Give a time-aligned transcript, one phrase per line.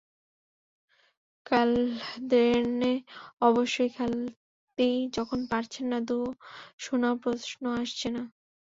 [1.45, 2.93] ক্যালদেরনে
[3.41, 6.29] অবশ্য খেলতেই যখন পারছেন না, দুয়ো
[6.79, 8.23] শোনারও প্রশ্ন আসছে না।